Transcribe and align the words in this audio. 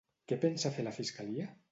Què 0.29 0.37
pensa 0.45 0.71
fer 0.77 0.85
la 0.87 0.93
fiscalia? 0.95 1.47